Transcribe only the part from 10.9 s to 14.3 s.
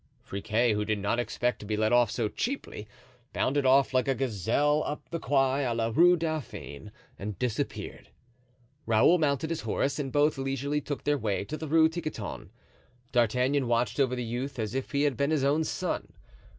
their way to the Rue Tiquetonne. D'Artagnan watched over the